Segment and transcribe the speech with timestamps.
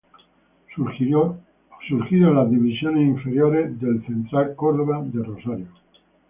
[0.73, 1.37] Surgido
[2.09, 5.67] de las divisiones inferiores de Central Córdoba de Rosario.